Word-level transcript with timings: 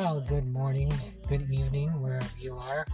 Well, 0.00 0.20
good 0.20 0.46
morning, 0.46 0.92
good 1.28 1.50
evening, 1.50 1.88
wherever 2.00 2.24
you 2.38 2.54
are. 2.54 2.86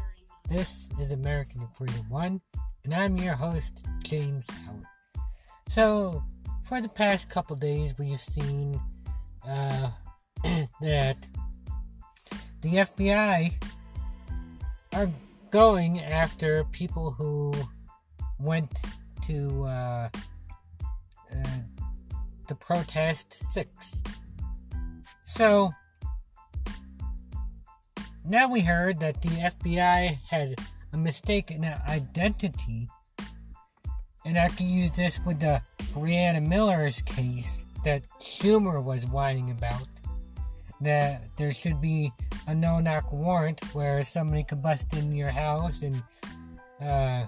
This 0.49 0.88
is 0.99 1.11
American 1.12 1.69
Freedom 1.74 2.08
One, 2.08 2.40
and 2.83 2.95
I'm 2.95 3.19
your 3.19 3.35
host, 3.35 3.85
James 4.03 4.49
Howard. 4.51 4.87
So, 5.69 6.25
for 6.62 6.80
the 6.80 6.88
past 6.88 7.29
couple 7.29 7.56
days, 7.56 7.93
we've 7.98 8.22
seen 8.22 8.80
uh, 9.47 9.90
that 10.80 11.19
the 12.62 12.76
FBI 12.76 13.52
are 14.94 15.11
going 15.51 16.01
after 16.01 16.65
people 16.73 17.11
who 17.11 17.52
went 18.39 18.80
to 19.27 19.65
uh, 19.65 20.09
uh, 21.30 21.59
the 22.48 22.55
protest 22.55 23.43
six. 23.51 24.02
So 25.27 25.71
now 28.27 28.51
we 28.51 28.60
heard 28.60 29.01
that 29.01 29.20
the 29.20 29.28
FBI 29.28 30.19
had 30.28 30.56
a 30.92 30.96
mistaken 30.96 31.64
identity, 31.88 32.88
and 34.24 34.38
I 34.38 34.48
can 34.48 34.69
use 34.69 34.91
this 34.92 35.20
with 35.27 35.41
the 35.41 35.60
Brianna 35.92 36.47
Miller's 36.47 37.02
case 37.02 37.66
that 37.84 38.02
Schumer 38.20 38.83
was 38.83 39.06
whining 39.06 39.50
about. 39.50 39.87
That 40.80 41.23
there 41.37 41.52
should 41.52 41.80
be 41.80 42.12
a 42.47 42.55
no 42.55 42.80
knock 42.80 43.12
warrant 43.12 43.62
where 43.74 44.02
somebody 44.02 44.45
could 44.45 44.62
bust 44.62 44.92
in 44.95 45.12
your 45.12 45.28
house 45.28 45.83
and 45.83 46.02
uh, 46.80 47.27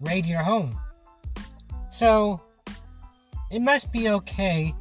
raid 0.00 0.26
your 0.26 0.42
home. 0.42 0.76
So, 1.90 2.40
it 3.50 3.60
must 3.60 3.92
be 3.92 4.08
okay 4.08 4.74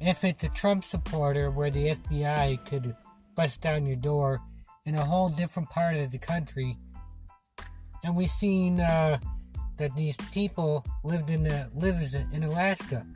if 0.00 0.24
it's 0.24 0.44
a 0.44 0.48
Trump 0.48 0.84
supporter 0.84 1.50
where 1.50 1.70
the 1.70 1.94
FBI 1.94 2.64
could 2.66 2.94
bust 3.34 3.60
down 3.60 3.86
your 3.86 3.96
door 3.96 4.40
in 4.84 4.94
a 4.94 5.04
whole 5.04 5.28
different 5.28 5.70
part 5.70 5.96
of 5.96 6.10
the 6.10 6.18
country. 6.18 6.76
And 8.02 8.14
we've 8.14 8.30
seen 8.30 8.80
uh, 8.80 9.18
that 9.78 9.96
these 9.96 10.16
people 10.32 10.84
lived 11.02 11.30
in 11.30 11.46
uh, 11.46 11.68
lives 11.74 12.14
in 12.14 12.42
Alaska. 12.42 13.06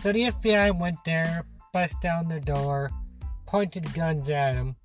So 0.00 0.12
the 0.12 0.30
FBI 0.30 0.78
went 0.78 1.02
there, 1.04 1.46
bust 1.72 2.00
down 2.00 2.28
their 2.28 2.40
door, 2.40 2.90
pointed 3.46 3.92
guns 3.94 4.30
at 4.30 4.54
them, 4.54 4.76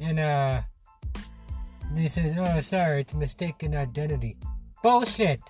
and 0.00 0.18
uh, 0.18 0.62
they 1.94 2.08
said, 2.08 2.36
"Oh, 2.38 2.60
sorry, 2.60 3.00
it's 3.00 3.12
a 3.12 3.16
mistaken 3.16 3.74
identity." 3.74 4.36
Bullshit. 4.82 5.40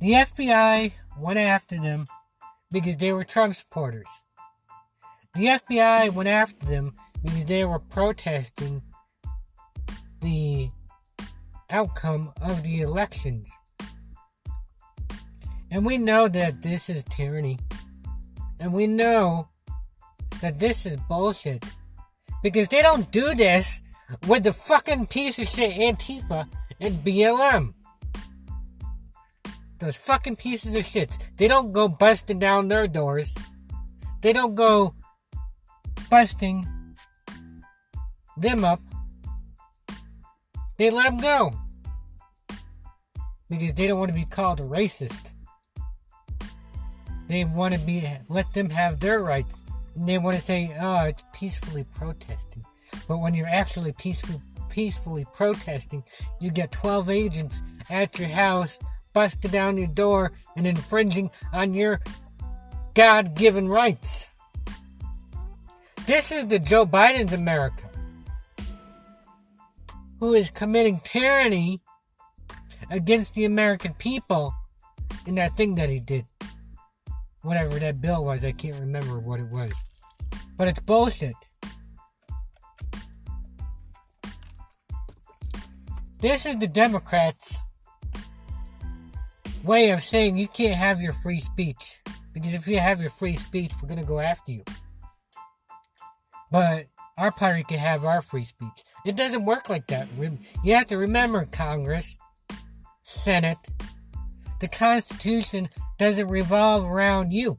The 0.00 0.12
FBI 0.12 0.92
went 1.18 1.38
after 1.38 1.80
them 1.80 2.06
because 2.70 2.96
they 2.96 3.12
were 3.12 3.24
Trump 3.24 3.54
supporters. 3.54 4.23
The 5.34 5.46
FBI 5.46 6.12
went 6.12 6.28
after 6.28 6.64
them 6.66 6.94
because 7.22 7.44
they 7.44 7.64
were 7.64 7.80
protesting 7.80 8.82
the 10.20 10.70
outcome 11.70 12.32
of 12.40 12.62
the 12.62 12.82
elections. 12.82 13.52
And 15.72 15.84
we 15.84 15.98
know 15.98 16.28
that 16.28 16.62
this 16.62 16.88
is 16.88 17.02
tyranny. 17.04 17.58
And 18.60 18.72
we 18.72 18.86
know 18.86 19.48
that 20.40 20.60
this 20.60 20.86
is 20.86 20.96
bullshit. 20.96 21.64
Because 22.42 22.68
they 22.68 22.80
don't 22.80 23.10
do 23.10 23.34
this 23.34 23.82
with 24.28 24.44
the 24.44 24.52
fucking 24.52 25.08
piece 25.08 25.40
of 25.40 25.48
shit 25.48 25.74
Antifa 25.74 26.46
and 26.80 27.04
BLM. 27.04 27.74
Those 29.80 29.96
fucking 29.96 30.36
pieces 30.36 30.76
of 30.76 30.84
shit. 30.84 31.18
They 31.36 31.48
don't 31.48 31.72
go 31.72 31.88
busting 31.88 32.38
down 32.38 32.68
their 32.68 32.86
doors. 32.86 33.34
They 34.20 34.32
don't 34.32 34.54
go 34.54 34.94
busting 36.10 36.66
them 38.36 38.64
up. 38.64 38.80
They 40.76 40.90
let 40.90 41.04
them 41.04 41.18
go. 41.18 41.52
Because 43.48 43.74
they 43.74 43.86
don't 43.86 43.98
want 43.98 44.10
to 44.10 44.14
be 44.14 44.24
called 44.24 44.60
a 44.60 44.64
racist. 44.64 45.32
They 47.28 47.44
want 47.44 47.74
to 47.74 47.80
be 47.80 48.08
let 48.28 48.52
them 48.52 48.70
have 48.70 49.00
their 49.00 49.20
rights. 49.20 49.62
And 49.94 50.08
they 50.08 50.18
want 50.18 50.36
to 50.36 50.42
say, 50.42 50.76
oh, 50.80 51.04
it's 51.04 51.22
peacefully 51.32 51.84
protesting. 51.96 52.64
But 53.06 53.18
when 53.18 53.34
you're 53.34 53.48
actually 53.48 53.92
peaceful, 53.92 54.42
peacefully 54.68 55.26
protesting, 55.32 56.02
you 56.40 56.50
get 56.50 56.72
12 56.72 57.10
agents 57.10 57.62
at 57.90 58.18
your 58.18 58.28
house, 58.28 58.78
busting 59.12 59.50
down 59.50 59.78
your 59.78 59.86
door, 59.88 60.32
and 60.56 60.66
infringing 60.66 61.30
on 61.52 61.74
your 61.74 62.00
God 62.94 63.34
given 63.34 63.68
rights. 63.68 64.30
This 66.06 66.30
is 66.32 66.46
the 66.48 66.58
Joe 66.58 66.84
Biden's 66.84 67.32
America, 67.32 67.88
who 70.20 70.34
is 70.34 70.50
committing 70.50 71.00
tyranny 71.02 71.80
against 72.90 73.32
the 73.32 73.46
American 73.46 73.94
people 73.94 74.52
in 75.24 75.36
that 75.36 75.56
thing 75.56 75.76
that 75.76 75.88
he 75.88 76.00
did. 76.00 76.26
Whatever 77.40 77.78
that 77.78 78.02
bill 78.02 78.22
was, 78.22 78.44
I 78.44 78.52
can't 78.52 78.78
remember 78.78 79.18
what 79.18 79.40
it 79.40 79.46
was. 79.46 79.72
But 80.58 80.68
it's 80.68 80.80
bullshit. 80.80 81.36
This 86.20 86.44
is 86.44 86.58
the 86.58 86.68
Democrats' 86.68 87.58
way 89.62 89.88
of 89.88 90.02
saying 90.02 90.36
you 90.36 90.48
can't 90.48 90.74
have 90.74 91.00
your 91.00 91.14
free 91.14 91.40
speech. 91.40 92.02
Because 92.34 92.52
if 92.52 92.68
you 92.68 92.78
have 92.78 93.00
your 93.00 93.10
free 93.10 93.36
speech, 93.36 93.72
we're 93.80 93.88
going 93.88 94.00
to 94.00 94.06
go 94.06 94.20
after 94.20 94.52
you. 94.52 94.64
But 96.54 96.86
our 97.18 97.32
party 97.32 97.64
can 97.64 97.78
have 97.78 98.04
our 98.04 98.22
free 98.22 98.44
speech. 98.44 98.84
It 99.04 99.16
doesn't 99.16 99.44
work 99.44 99.68
like 99.68 99.88
that. 99.88 100.06
You 100.62 100.76
have 100.76 100.86
to 100.86 100.96
remember, 100.96 101.46
Congress, 101.46 102.16
Senate, 103.02 103.58
the 104.60 104.68
Constitution 104.68 105.68
doesn't 105.98 106.28
revolve 106.28 106.84
around 106.84 107.32
you. 107.32 107.58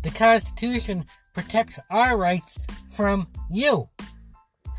The 0.00 0.08
Constitution 0.08 1.04
protects 1.34 1.78
our 1.90 2.16
rights 2.16 2.58
from 2.88 3.28
you. 3.50 3.90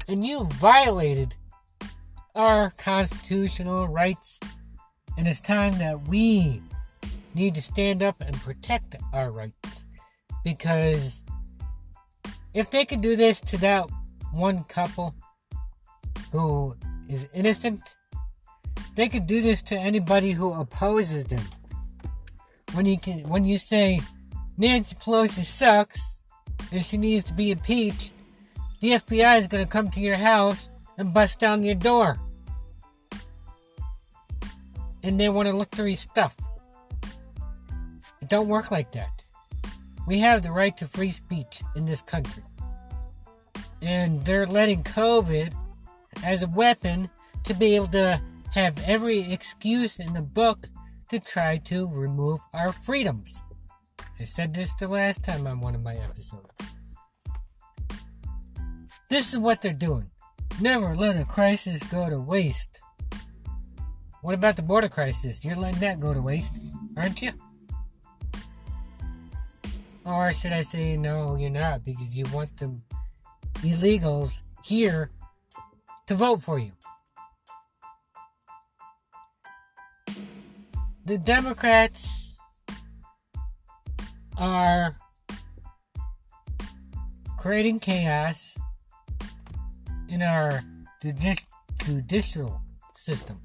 And 0.07 0.25
you 0.25 0.45
violated 0.45 1.35
our 2.33 2.71
constitutional 2.71 3.89
rights. 3.89 4.39
And 5.19 5.27
it's 5.27 5.39
time 5.39 5.77
that 5.77 6.07
we 6.07 6.63
need 7.35 7.53
to 7.53 7.61
stand 7.61 8.01
up 8.01 8.21
and 8.21 8.35
protect 8.41 8.95
our 9.13 9.29
rights. 9.29 9.85
Because 10.43 11.21
if 12.53 12.69
they 12.69 12.85
could 12.85 13.01
do 13.01 13.15
this 13.15 13.39
to 13.41 13.57
that 13.57 13.89
one 14.31 14.63
couple 14.65 15.15
who 16.31 16.75
is 17.09 17.27
innocent, 17.33 17.81
they 18.95 19.07
could 19.07 19.27
do 19.27 19.41
this 19.41 19.61
to 19.63 19.77
anybody 19.77 20.31
who 20.31 20.53
opposes 20.53 21.25
them. 21.25 21.43
When 22.73 22.85
you 22.85 22.97
can, 22.97 23.27
when 23.27 23.45
you 23.45 23.57
say 23.57 24.01
Nancy 24.57 24.95
Pelosi 24.95 25.43
sucks 25.43 26.23
and 26.71 26.83
she 26.83 26.97
needs 26.97 27.23
to 27.25 27.33
be 27.33 27.51
impeached, 27.51 28.11
the 28.79 28.91
FBI 28.91 29.37
is 29.37 29.47
going 29.47 29.63
to 29.63 29.69
come 29.69 29.89
to 29.91 29.99
your 29.99 30.15
house 30.15 30.69
and 30.97 31.13
bust 31.13 31.39
down 31.39 31.63
your 31.63 31.75
door. 31.75 32.19
And 35.03 35.19
they 35.19 35.29
want 35.29 35.49
to 35.49 35.55
look 35.55 35.71
through 35.71 35.87
your 35.87 35.95
stuff. 35.95 36.37
It 38.21 38.29
don't 38.29 38.47
work 38.47 38.71
like 38.71 38.91
that. 38.91 39.20
We 40.07 40.19
have 40.19 40.41
the 40.41 40.51
right 40.51 40.75
to 40.77 40.87
free 40.87 41.11
speech 41.11 41.61
in 41.75 41.85
this 41.85 42.01
country. 42.01 42.43
And 43.81 44.23
they're 44.25 44.45
letting 44.45 44.83
COVID 44.83 45.53
as 46.23 46.43
a 46.43 46.47
weapon 46.47 47.09
to 47.45 47.53
be 47.53 47.75
able 47.75 47.87
to 47.87 48.21
have 48.51 48.77
every 48.85 49.31
excuse 49.31 49.99
in 49.99 50.13
the 50.13 50.21
book 50.21 50.67
to 51.09 51.19
try 51.19 51.57
to 51.57 51.87
remove 51.87 52.39
our 52.53 52.71
freedoms. 52.71 53.41
I 54.19 54.25
said 54.25 54.53
this 54.53 54.73
the 54.75 54.87
last 54.87 55.23
time 55.23 55.47
on 55.47 55.61
one 55.61 55.75
of 55.75 55.83
my 55.83 55.95
episodes. 55.95 56.49
This 59.09 59.33
is 59.33 59.39
what 59.39 59.61
they're 59.61 59.73
doing. 59.73 60.09
Never 60.61 60.95
let 60.95 61.17
a 61.17 61.25
crisis 61.25 61.83
go 61.83 62.09
to 62.09 62.19
waste. 62.19 62.79
What 64.21 64.35
about 64.35 64.55
the 64.55 64.61
border 64.61 64.89
crisis? 64.89 65.43
You're 65.43 65.55
letting 65.55 65.79
that 65.79 65.99
go 65.99 66.13
to 66.13 66.21
waste, 66.21 66.53
aren't 66.95 67.21
you? 67.21 67.31
Or 70.03 70.33
should 70.33 70.51
I 70.51 70.63
say, 70.63 70.97
no, 70.97 71.35
you're 71.35 71.49
not, 71.49 71.85
because 71.85 72.15
you 72.15 72.25
want 72.33 72.57
the 72.57 72.75
illegals 73.59 74.41
here 74.63 75.11
to 76.07 76.15
vote 76.15 76.41
for 76.41 76.57
you. 76.57 76.71
The 81.05 81.17
Democrats 81.17 82.35
are 84.37 84.95
creating 87.37 87.79
chaos 87.79 88.55
in 90.09 90.21
our 90.21 90.61
judicial 91.83 92.61
system. 92.95 93.39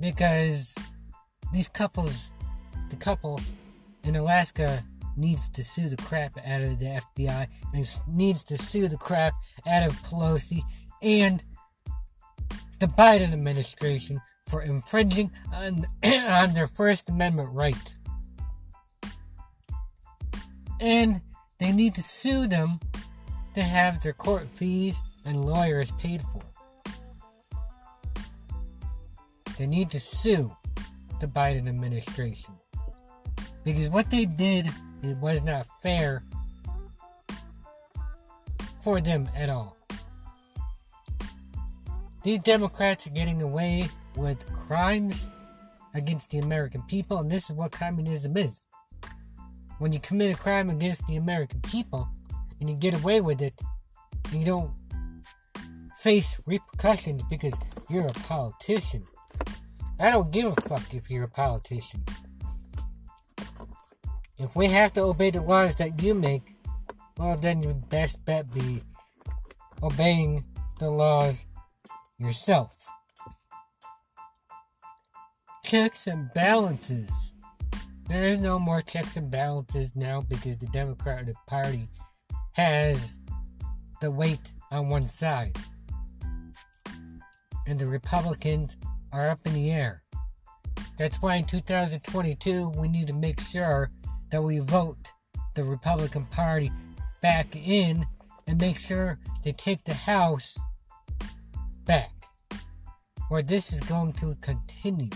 Because 0.00 0.74
these 1.52 1.68
couples 1.68 2.30
the 2.94 3.04
couple 3.04 3.40
in 4.04 4.14
Alaska 4.14 4.84
needs 5.16 5.48
to 5.48 5.64
sue 5.64 5.88
the 5.88 5.96
crap 5.96 6.38
out 6.46 6.62
of 6.62 6.78
the 6.78 7.00
FBI 7.16 7.48
and 7.72 8.00
needs 8.08 8.44
to 8.44 8.56
sue 8.56 8.86
the 8.86 8.96
crap 8.96 9.34
out 9.66 9.84
of 9.84 9.92
Pelosi 10.02 10.62
and 11.02 11.42
the 12.78 12.86
Biden 12.86 13.32
administration 13.32 14.20
for 14.48 14.62
infringing 14.62 15.32
on, 15.52 15.84
on 16.04 16.54
their 16.54 16.68
First 16.68 17.08
Amendment 17.08 17.48
right. 17.52 17.94
And 20.80 21.20
they 21.58 21.72
need 21.72 21.94
to 21.96 22.02
sue 22.02 22.46
them 22.46 22.78
to 23.54 23.62
have 23.62 24.02
their 24.02 24.12
court 24.12 24.48
fees 24.48 25.00
and 25.24 25.44
lawyers 25.44 25.90
paid 25.92 26.22
for. 26.22 26.42
They 29.58 29.66
need 29.66 29.90
to 29.90 30.00
sue 30.00 30.54
the 31.20 31.26
Biden 31.26 31.68
administration. 31.68 32.54
Because 33.64 33.88
what 33.88 34.10
they 34.10 34.26
did 34.26 34.70
it 35.02 35.16
was 35.18 35.42
not 35.42 35.66
fair 35.82 36.22
for 38.82 39.00
them 39.00 39.28
at 39.36 39.50
all. 39.50 39.76
These 42.22 42.40
Democrats 42.40 43.06
are 43.06 43.10
getting 43.10 43.42
away 43.42 43.88
with 44.16 44.46
crimes 44.52 45.26
against 45.94 46.30
the 46.30 46.38
American 46.38 46.82
people, 46.82 47.18
and 47.18 47.30
this 47.30 47.50
is 47.50 47.56
what 47.56 47.72
communism 47.72 48.36
is. 48.36 48.62
When 49.78 49.92
you 49.92 50.00
commit 50.00 50.34
a 50.34 50.38
crime 50.38 50.70
against 50.70 51.06
the 51.06 51.16
American 51.16 51.60
people 51.60 52.08
and 52.60 52.70
you 52.70 52.76
get 52.76 52.94
away 52.94 53.20
with 53.20 53.42
it, 53.42 53.54
you 54.32 54.44
don't 54.44 54.70
face 55.98 56.40
repercussions 56.46 57.22
because 57.28 57.54
you're 57.90 58.06
a 58.06 58.12
politician. 58.12 59.04
I 59.98 60.10
don't 60.10 60.30
give 60.30 60.46
a 60.46 60.60
fuck 60.62 60.94
if 60.94 61.10
you're 61.10 61.24
a 61.24 61.28
politician. 61.28 62.04
If 64.36 64.56
we 64.56 64.68
have 64.68 64.92
to 64.94 65.02
obey 65.02 65.30
the 65.30 65.40
laws 65.40 65.76
that 65.76 66.02
you 66.02 66.12
make, 66.12 66.42
well, 67.16 67.36
then 67.36 67.62
your 67.62 67.74
best 67.74 68.24
bet 68.24 68.52
be 68.52 68.82
obeying 69.80 70.44
the 70.80 70.90
laws 70.90 71.46
yourself. 72.18 72.72
Checks 75.62 76.08
and 76.08 76.32
balances. 76.34 77.10
There 78.08 78.24
is 78.24 78.38
no 78.38 78.58
more 78.58 78.82
checks 78.82 79.16
and 79.16 79.30
balances 79.30 79.94
now 79.94 80.22
because 80.22 80.58
the 80.58 80.66
Democratic 80.66 81.36
Party 81.46 81.88
has 82.52 83.18
the 84.00 84.10
weight 84.10 84.52
on 84.72 84.88
one 84.88 85.08
side. 85.08 85.56
And 87.68 87.78
the 87.78 87.86
Republicans 87.86 88.76
are 89.12 89.30
up 89.30 89.38
in 89.46 89.54
the 89.54 89.70
air. 89.70 90.02
That's 90.98 91.22
why 91.22 91.36
in 91.36 91.44
2022 91.44 92.72
we 92.76 92.88
need 92.88 93.06
to 93.06 93.12
make 93.12 93.40
sure 93.40 93.90
that 94.34 94.42
we 94.42 94.58
vote 94.58 95.12
the 95.54 95.62
Republican 95.62 96.24
Party 96.24 96.72
back 97.22 97.54
in 97.54 98.04
and 98.48 98.60
make 98.60 98.76
sure 98.76 99.16
they 99.44 99.52
take 99.52 99.84
the 99.84 99.94
House 99.94 100.58
back. 101.84 102.10
Or 103.30 103.42
this 103.42 103.72
is 103.72 103.80
going 103.82 104.12
to 104.14 104.34
continue 104.40 105.10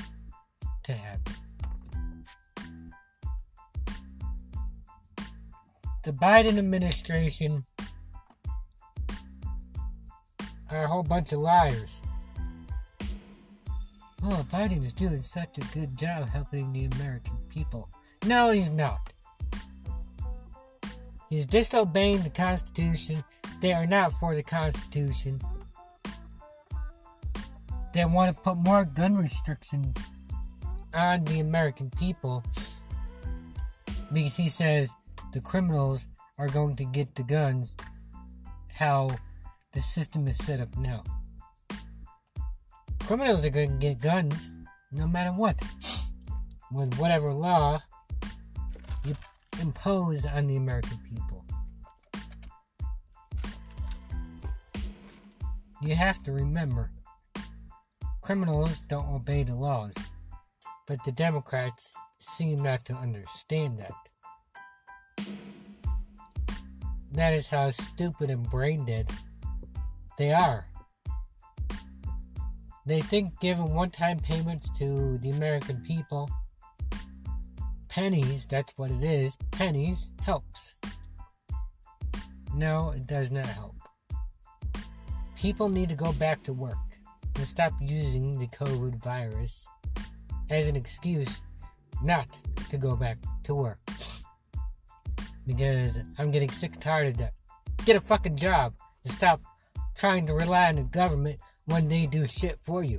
to 0.85 0.93
happen. 0.93 1.35
The 6.05 6.12
Biden 6.12 6.56
administration 6.56 7.64
are 10.71 10.85
a 10.85 10.87
whole 10.87 11.03
bunch 11.03 11.32
of 11.32 11.41
liars. 11.41 12.00
Oh, 14.23 14.47
Biden 14.53 14.85
is 14.85 14.93
doing 14.93 15.23
such 15.23 15.59
a 15.59 15.75
good 15.75 15.99
job 15.99 16.29
helping 16.29 16.73
the 16.73 16.85
American 16.85 17.37
people. 17.49 17.88
No, 18.26 18.50
he's 18.50 18.70
not. 18.70 19.12
He's 21.31 21.47
disobeying 21.47 22.23
the 22.23 22.31
Constitution. 22.31 23.23
They 23.61 23.73
are 23.73 23.87
not 23.87 24.12
for 24.12 24.35
the 24.35 24.43
Constitution. 24.43 25.41
They 27.93 28.05
want 28.05 28.35
to 28.35 28.43
put 28.43 28.56
more 28.56 28.85
gun 28.85 29.17
restrictions 29.17 29.97
on 30.94 31.25
the 31.25 31.41
American 31.41 31.91
people 31.91 32.43
because 34.12 34.37
he 34.37 34.49
says 34.49 34.91
the 35.32 35.41
criminals 35.41 36.06
are 36.38 36.49
going 36.49 36.76
to 36.76 36.85
get 36.85 37.14
the 37.14 37.23
guns 37.23 37.76
how 38.71 39.11
the 39.73 39.81
system 39.81 40.29
is 40.29 40.38
set 40.38 40.61
up 40.61 40.76
now. 40.79 41.03
Criminals 43.00 43.44
are 43.44 43.50
going 43.50 43.73
to 43.73 43.76
get 43.76 44.00
guns 44.00 44.50
no 44.93 45.06
matter 45.06 45.31
what. 45.31 45.61
With 46.71 46.94
whatever 46.99 47.32
law 47.32 47.81
you 49.59 49.65
impose 49.65 50.25
on 50.25 50.47
the 50.47 50.57
American 50.57 50.99
people. 51.09 51.45
You 55.81 55.95
have 55.95 56.23
to 56.25 56.33
remember 56.33 56.91
criminals 58.23 58.81
don't 58.89 59.09
obey 59.09 59.43
the 59.43 59.55
laws, 59.55 59.95
but 60.87 61.03
the 61.05 61.13
Democrats 61.13 61.91
seem 62.19 62.63
not 62.63 62.85
to 62.87 62.95
understand 62.95 63.79
that. 63.79 65.27
That 67.13 67.33
is 67.33 67.47
how 67.47 67.71
stupid 67.71 68.29
and 68.29 68.49
brain 68.51 68.85
dead 68.85 69.11
they 70.19 70.33
are. 70.33 70.67
They 72.85 73.01
think 73.01 73.39
giving 73.41 73.75
one 73.75 73.91
time 73.91 74.19
payments 74.19 74.69
to 74.79 75.19
the 75.19 75.31
American 75.31 75.81
people 75.83 76.29
pennies, 77.88 78.46
that's 78.46 78.73
what 78.76 78.90
it 78.90 79.02
is, 79.02 79.37
pennies 79.50 80.11
helps. 80.23 80.76
No, 82.55 82.90
it 82.90 83.06
does 83.06 83.31
not 83.31 83.46
help. 83.46 83.75
People 85.37 85.69
need 85.69 85.88
to 85.88 85.94
go 85.94 86.12
back 86.12 86.43
to 86.44 86.52
work 86.52 86.76
and 87.37 87.46
stop 87.46 87.73
using 87.81 88.38
the 88.38 88.49
COVID 88.49 89.02
virus 89.02 89.67
as 90.50 90.67
an 90.67 90.76
excuse 90.76 91.40
not 92.02 92.26
to 92.70 92.76
go 92.76 92.96
back 92.96 93.19
to 93.44 93.55
work. 93.55 93.79
Because 95.46 95.99
I'm 96.19 96.31
getting 96.31 96.50
sick 96.50 96.75
and 96.75 96.82
tired 96.82 97.08
of 97.08 97.17
that. 97.19 97.35
Get 97.85 97.96
a 97.96 98.00
fucking 98.00 98.37
job 98.37 98.75
and 99.05 99.12
stop 99.12 99.40
trying 99.96 100.26
to 100.26 100.35
rely 100.35 100.69
on 100.69 100.76
the 100.76 100.82
government 100.82 101.40
when 101.67 101.88
they 101.88 102.06
do 102.06 102.26
shit 102.26 102.58
for 102.62 102.82
you. 102.82 102.99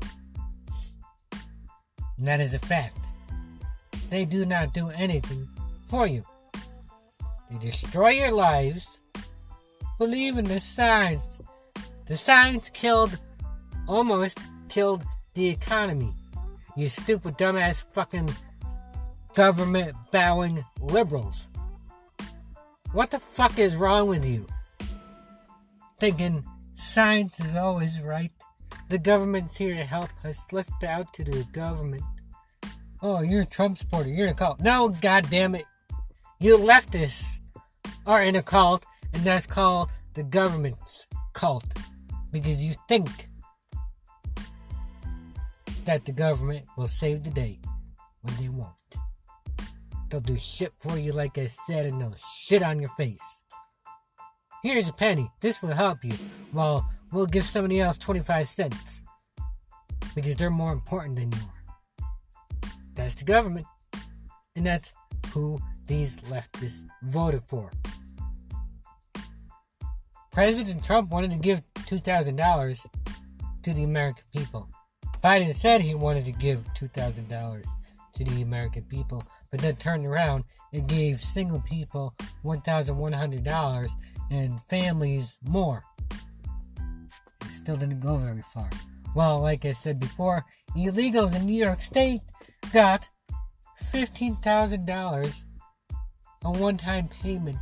And 2.18 2.28
that 2.28 2.40
is 2.40 2.54
a 2.54 2.60
fact. 2.60 2.98
They 4.10 4.26
do 4.26 4.46
not 4.46 4.74
do 4.74 4.90
anything 4.90 5.48
for 5.86 6.08
you. 6.08 6.24
They 7.50 7.58
destroy 7.66 8.10
your 8.10 8.32
lives. 8.32 9.00
Believe 9.98 10.38
in 10.38 10.46
the 10.46 10.62
science. 10.62 11.42
The 12.08 12.18
science 12.18 12.70
killed, 12.70 13.18
almost 13.88 14.40
killed 14.68 15.04
the 15.36 15.48
economy. 15.48 16.14
You 16.76 16.90
stupid, 16.90 17.38
dumbass, 17.38 17.84
fucking 17.84 18.30
government 19.36 19.96
bowing 20.12 20.66
liberals. 20.82 21.48
What 22.92 23.12
the 23.12 23.20
fuck 23.20 23.60
is 23.60 23.76
wrong 23.76 24.08
with 24.08 24.26
you? 24.26 24.48
Thinking 26.00 26.44
science 26.76 27.40
is 27.40 27.56
always 27.56 28.02
right. 28.02 28.32
The 28.90 28.98
government's 28.98 29.58
here 29.58 29.76
to 29.76 29.84
help 29.84 30.10
us. 30.24 30.52
Let's 30.52 30.72
bow 30.82 31.04
to 31.14 31.24
the 31.24 31.44
government. 31.52 32.04
Oh, 33.02 33.22
you're 33.22 33.42
a 33.42 33.46
Trump 33.46 33.78
supporter. 33.78 34.10
You're 34.10 34.28
in 34.28 34.34
a 34.34 34.36
cult. 34.36 34.60
No, 34.60 34.90
God 34.90 35.30
damn 35.30 35.56
it. 35.56 35.66
You 36.40 36.58
leftists 36.58 37.40
are 38.06 38.22
in 38.24 38.36
a 38.36 38.42
cult, 38.42 38.84
and 39.14 39.24
that's 39.24 39.48
called 39.48 39.90
the 40.14 40.24
government's 40.24 41.08
cult. 41.34 41.66
Because 42.32 42.64
you 42.64 42.76
think 42.88 43.10
that 45.86 46.06
the 46.06 46.12
government 46.12 46.66
will 46.78 46.88
save 46.88 47.24
the 47.24 47.32
day 47.32 47.60
when 48.22 48.36
they 48.38 48.50
won't. 48.50 48.74
They'll 50.10 50.22
do 50.22 50.38
shit 50.38 50.74
for 50.80 50.98
you, 50.98 51.12
like 51.14 51.38
I 51.38 51.48
said, 51.48 51.86
and 51.86 52.02
they'll 52.02 52.16
shit 52.34 52.64
on 52.64 52.80
your 52.80 52.90
face. 52.92 53.44
Here's 54.62 54.90
a 54.90 54.94
penny. 54.94 55.32
This 55.40 55.62
will 55.62 55.74
help 55.74 56.04
you. 56.04 56.14
Well, 56.52 56.90
we'll 57.14 57.28
give 57.28 57.46
somebody 57.46 57.80
else 57.80 57.98
25 57.98 58.50
cents. 58.50 59.04
Because 60.16 60.36
they're 60.36 60.50
more 60.50 60.74
important 60.74 61.16
than 61.16 61.32
you 61.32 61.38
are. 61.38 61.59
That's 63.00 63.16
the 63.16 63.24
government. 63.24 63.66
And 64.58 64.66
that's 64.66 64.92
who 65.32 65.58
these 65.88 66.20
leftists 66.20 66.84
voted 67.04 67.42
for. 67.42 67.72
President 70.34 70.84
Trump 70.84 71.10
wanted 71.10 71.32
to 71.32 71.38
give 71.38 71.62
$2,000 71.76 72.86
to 73.64 73.74
the 73.74 73.84
American 73.84 74.26
people. 74.36 74.70
Biden 75.24 75.54
said 75.54 75.82
he 75.82 75.96
wanted 75.96 76.26
to 76.26 76.34
give 76.34 76.66
$2,000 76.78 77.64
to 78.16 78.24
the 78.26 78.42
American 78.42 78.84
people, 78.84 79.24
but 79.50 79.62
then 79.62 79.78
turned 79.78 80.06
around 80.06 80.44
and 80.74 80.88
gave 80.88 81.22
single 81.22 81.62
people 81.62 82.14
$1,100 82.44 83.90
and 84.30 84.62
families 84.64 85.38
more. 85.48 85.84
It 87.42 87.52
still 87.52 87.78
didn't 87.78 88.02
go 88.02 88.18
very 88.18 88.44
far. 88.54 88.70
Well, 89.16 89.40
like 89.40 89.64
I 89.66 89.72
said 89.72 90.00
before, 90.00 90.46
illegals 90.76 91.36
in 91.36 91.46
New 91.46 91.64
York 91.66 91.80
State 91.82 92.22
got 92.74 93.08
$15,000 93.92 95.44
a 96.46 96.52
one 96.52 96.78
time 96.78 97.08
payment 97.08 97.58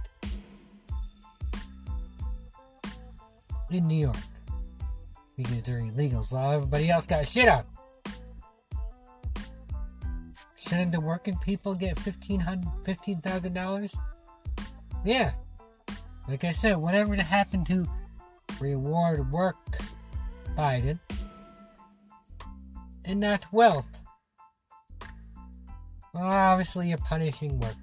in 3.71 3.87
New 3.87 3.99
York 3.99 4.15
because 5.35 5.63
they're 5.63 5.81
illegals 5.81 6.31
while 6.31 6.51
everybody 6.51 6.89
else 6.89 7.05
got 7.05 7.27
shit 7.27 7.47
on. 7.47 7.63
Shouldn't 10.57 10.91
the 10.91 10.99
working 10.99 11.37
people 11.37 11.75
get 11.75 11.95
$15,000? 11.95 13.95
Yeah. 15.05 15.31
Like 16.27 16.43
I 16.43 16.51
said, 16.51 16.77
whatever 16.77 17.15
happened 17.15 17.67
to 17.67 17.85
reward 18.59 19.31
work, 19.31 19.55
Biden, 20.57 20.99
and 23.05 23.21
not 23.21 23.45
wealth. 23.53 24.01
Obviously, 26.15 26.89
you're 26.89 26.97
punishing 26.97 27.59
work 27.59 27.75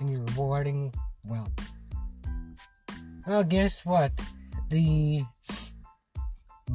and 0.00 0.10
you're 0.10 0.24
rewarding 0.24 0.92
wealth. 1.26 1.50
Well, 3.26 3.44
guess 3.44 3.84
what? 3.84 4.12
The 4.70 5.22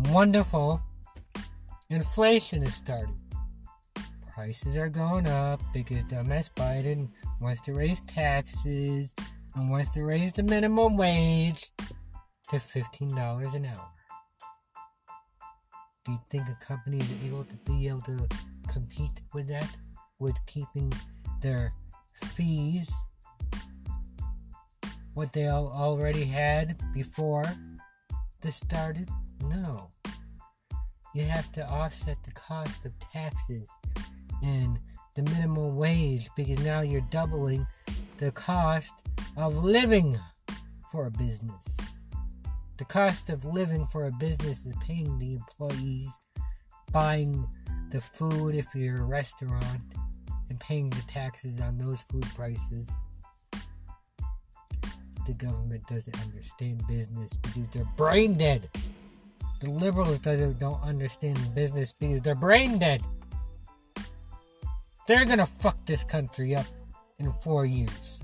wonderful 0.09 0.81
inflation 1.89 2.63
is 2.63 2.73
starting. 2.75 3.19
Prices 4.33 4.77
are 4.77 4.89
going 4.89 5.27
up 5.27 5.61
because 5.73 6.03
dumbass 6.03 6.49
Biden 6.55 7.09
wants 7.41 7.59
to 7.61 7.73
raise 7.73 8.01
taxes 8.01 9.15
and 9.55 9.69
wants 9.69 9.89
to 9.89 10.03
raise 10.03 10.31
the 10.33 10.43
minimum 10.43 10.95
wage 10.95 11.71
to 12.49 12.57
$15 12.57 13.55
an 13.55 13.65
hour. 13.65 13.89
Do 16.05 16.11
you 16.11 16.19
think 16.29 16.47
a 16.47 16.65
company 16.65 16.99
is 16.99 17.11
able 17.25 17.43
to 17.43 17.55
be 17.65 17.87
able 17.87 18.01
to 18.01 18.27
compete 18.69 19.21
with 19.33 19.47
that? 19.47 19.67
With 20.19 20.35
keeping 20.45 20.91
their 21.41 21.73
fees 22.33 22.91
what 25.13 25.33
they 25.33 25.47
already 25.47 26.25
had 26.25 26.79
before 26.93 27.43
this 28.41 28.55
started? 28.55 29.09
No. 29.41 29.89
You 31.15 31.23
have 31.23 31.51
to 31.53 31.67
offset 31.67 32.17
the 32.23 32.31
cost 32.31 32.85
of 32.85 32.93
taxes 33.11 33.69
and 34.43 34.79
the 35.15 35.23
minimum 35.23 35.75
wage 35.75 36.29
because 36.35 36.59
now 36.59 36.81
you're 36.81 37.01
doubling 37.09 37.65
the 38.19 38.31
cost 38.31 38.93
of 39.35 39.63
living 39.63 40.19
for 40.91 41.07
a 41.07 41.11
business. 41.11 41.65
The 42.77 42.85
cost 42.85 43.31
of 43.31 43.43
living 43.43 43.87
for 43.87 44.05
a 44.05 44.11
business 44.11 44.67
is 44.67 44.73
paying 44.85 45.17
the 45.17 45.33
employees, 45.33 46.11
buying 46.91 47.47
the 47.89 48.01
food 48.01 48.53
if 48.53 48.67
you're 48.75 49.01
a 49.01 49.05
restaurant, 49.05 49.81
and 50.49 50.59
paying 50.59 50.89
the 50.89 51.01
taxes 51.07 51.59
on 51.59 51.77
those 51.77 52.01
food 52.01 52.25
prices. 52.35 52.89
The 55.25 55.33
government 55.33 55.85
doesn't 55.87 56.19
understand 56.21 56.87
business 56.87 57.33
because 57.41 57.67
they're 57.69 57.91
brain 57.97 58.37
dead. 58.37 58.69
The 59.61 59.69
liberals 59.69 60.19
doesn't 60.19 60.59
don't 60.59 60.81
understand 60.83 61.37
business 61.53 61.91
because 61.91 62.21
they're 62.21 62.35
brain 62.35 62.77
dead. 62.77 63.01
They're 65.07 65.25
gonna 65.25 65.45
fuck 65.45 65.85
this 65.85 66.03
country 66.03 66.55
up 66.55 66.65
in 67.19 67.31
four 67.41 67.65
years. 67.65 68.21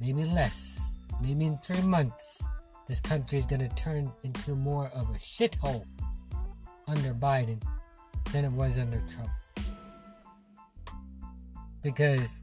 Maybe 0.00 0.24
less. 0.24 0.80
Maybe 1.22 1.44
in 1.44 1.58
three 1.58 1.82
months, 1.82 2.44
this 2.88 3.00
country 3.00 3.38
is 3.38 3.46
gonna 3.46 3.68
turn 3.70 4.10
into 4.24 4.56
more 4.56 4.88
of 4.88 5.08
a 5.10 5.18
shithole 5.18 5.84
under 6.88 7.14
Biden 7.14 7.62
than 8.32 8.44
it 8.44 8.52
was 8.52 8.78
under 8.78 9.00
Trump. 9.14 9.30
Because 11.82 12.40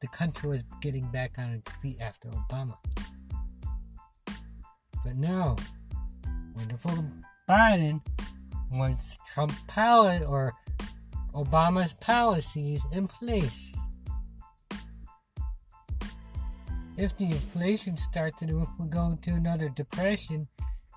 the 0.00 0.08
country 0.08 0.48
was 0.48 0.62
getting 0.80 1.04
back 1.06 1.32
on 1.38 1.50
its 1.50 1.70
feet 1.82 1.98
after 2.00 2.28
Obama. 2.28 2.76
But 5.04 5.16
now, 5.16 5.56
wonderful 6.54 7.04
Biden 7.48 8.00
wants 8.72 9.18
Trump 9.26 9.52
policy 9.66 10.24
or 10.24 10.54
Obama's 11.34 11.92
policies 11.94 12.84
in 12.92 13.08
place. 13.08 13.76
If 16.96 17.16
the 17.16 17.24
inflation 17.24 17.96
starts 17.96 18.42
and 18.42 18.62
if 18.62 18.68
we 18.78 18.86
go 18.86 19.06
into 19.06 19.30
another 19.30 19.68
depression, 19.70 20.48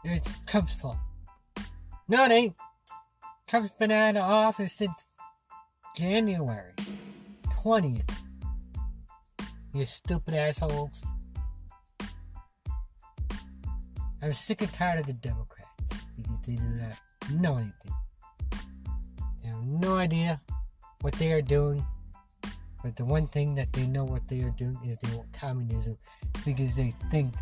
it's 0.04 0.40
Trump's 0.46 0.74
fault. 0.74 0.98
No, 2.08 2.26
it 2.26 2.32
ain't. 2.32 2.56
Trump's 3.48 3.72
been 3.80 3.92
out 3.92 4.18
of 4.18 4.24
office 4.24 4.74
since 4.74 5.08
January 5.96 6.74
20th. 7.64 8.12
You 9.74 9.86
stupid 9.86 10.34
assholes. 10.34 11.06
I'm 14.22 14.34
sick 14.34 14.62
and 14.62 14.74
tired 14.74 15.00
of 15.00 15.06
the 15.06 15.14
Democrats 15.14 15.72
because 16.18 16.40
they 16.46 16.56
do 16.56 16.68
not 16.68 17.32
know 17.32 17.56
anything. 17.56 17.94
They 19.42 19.48
have 19.48 19.64
no 19.64 19.96
idea 19.96 20.42
what 21.02 21.14
they 21.14 21.32
are 21.32 21.42
doing. 21.42 21.86
But 22.84 22.98
the 22.98 23.06
one 23.06 23.28
thing 23.28 23.56
that 23.56 23.72
they 23.72 23.88
know 23.88 24.04
what 24.04 24.28
they 24.28 24.42
are 24.42 24.54
doing 24.58 24.78
is 24.86 24.98
they 24.98 25.16
want 25.16 25.32
communism 25.32 25.98
because 26.46 26.76
they 26.76 26.94
think 27.10 27.34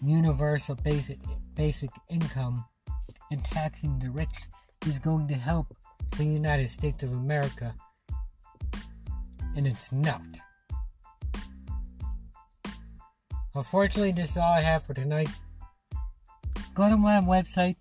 universal 0.00 0.76
basic 0.76 1.18
basic 1.56 1.90
income 2.08 2.64
and 3.32 3.44
taxing 3.44 3.98
the 3.98 4.10
rich 4.12 4.46
is 4.86 5.00
going 5.00 5.26
to 5.26 5.34
help 5.34 5.76
the 6.16 6.24
United 6.24 6.70
States 6.70 7.02
of 7.02 7.12
America. 7.12 7.74
And 9.58 9.66
it's 9.66 9.90
not. 9.90 10.22
Unfortunately, 13.56 14.12
this 14.12 14.30
is 14.30 14.36
all 14.36 14.52
I 14.52 14.60
have 14.60 14.84
for 14.84 14.94
tonight. 14.94 15.30
Go 16.74 16.88
to 16.88 16.96
my 16.96 17.20
website, 17.20 17.74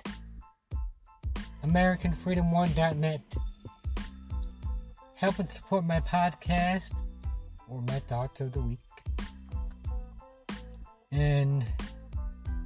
AmericanFreedom1.net. 1.64 3.22
Help 5.18 5.38
and 5.38 5.52
support 5.52 5.86
my 5.86 6.00
podcast 6.00 6.94
or 7.70 7.84
my 7.84 8.00
thoughts 8.00 8.42
of 8.42 8.54
the 8.54 8.62
week. 8.62 8.80
And 11.12 11.64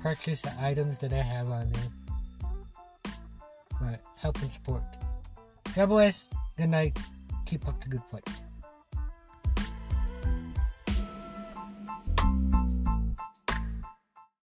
purchase 0.02 0.42
the 0.42 0.54
items 0.62 1.00
that 1.00 1.12
I 1.12 1.22
have 1.22 1.50
on 1.50 1.70
there. 1.70 3.12
But 3.78 4.00
help 4.16 4.42
and 4.42 4.50
support. 4.50 4.84
God 5.76 5.88
bless. 5.88 6.32
Good 6.58 6.70
night. 6.70 6.98
Keep 7.46 7.68
up 7.68 7.84
the 7.84 7.90
good 7.90 8.04
fight. 8.10 8.24